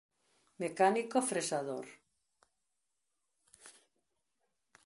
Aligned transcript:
Mecánico 0.63 1.17
fresador. 1.29 1.85